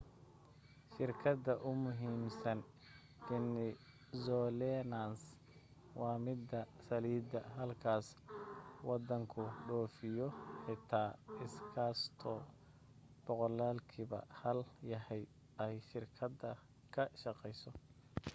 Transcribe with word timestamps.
shirkada 0.93 1.53
ugumuhiimsan 1.67 2.59
venezuelans 3.25 5.19
waa 6.01 6.17
mida 6.25 6.59
saliida 6.87 7.39
halka 7.57 7.93
wadanku 8.87 9.41
dhoofiyo 9.67 10.27
xitaa 10.65 11.09
iskasto 11.45 12.31
boqoqlkiiba 13.25 14.17
hal 14.41 14.59
yahay 14.91 15.23
ay 15.65 15.75
shirkada 15.89 16.49
ka 16.93 17.03
shaqayso 17.21 17.69